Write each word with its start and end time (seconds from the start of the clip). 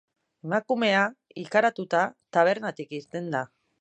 Emakumea, 0.47 1.03
ikaratuta, 1.43 2.01
tabernatik 2.39 2.97
irten 3.01 3.29
da. 3.37 3.45